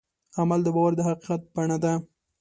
عمل 0.39 0.59
د 0.63 0.67
باور 0.75 0.91
د 0.97 1.01
حقیقت 1.07 1.41
بڼه 1.55 1.77
ده. 1.83 1.93